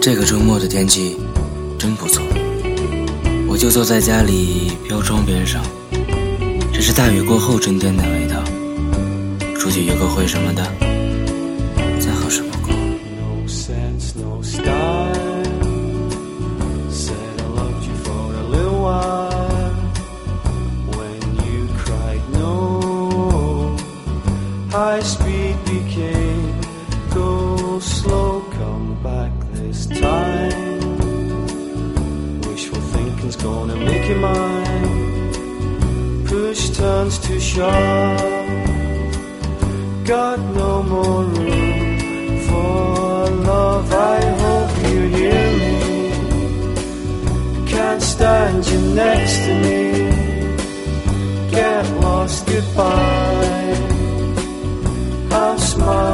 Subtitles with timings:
[0.00, 1.16] 这个周末的天气
[1.78, 2.22] 真不错，
[3.48, 5.62] 我就坐在家里飘窗边上，
[6.72, 8.42] 这是大雨过后春天的味道。
[9.58, 10.64] 出去约个会什么的，
[12.00, 12.74] 再合适不过。
[24.72, 26.54] I speed became
[27.12, 28.49] go slow.
[29.02, 30.80] Back this time.
[32.42, 35.24] Wishful thinking's gonna make you mine.
[36.26, 38.20] Push turns to shove.
[40.04, 43.90] Got no more room for love.
[43.90, 45.74] I hope you hear me.
[47.72, 49.80] Can't stand you next to me.
[51.50, 53.78] Get lost goodbye.
[55.32, 56.09] I'll smile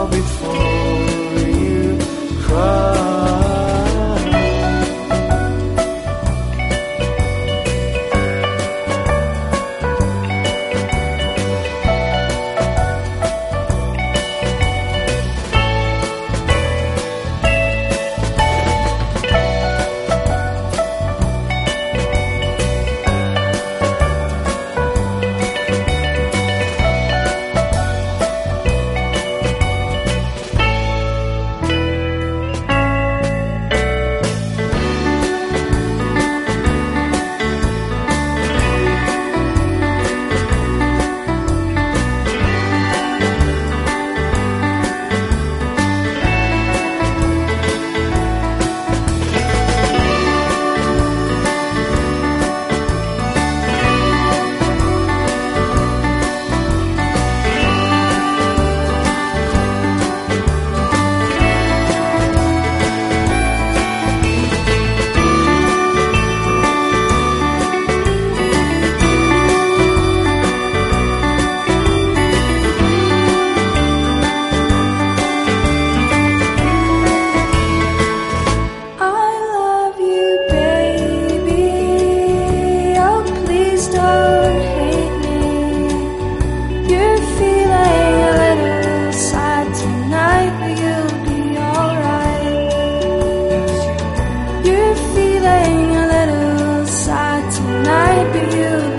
[98.36, 98.95] you.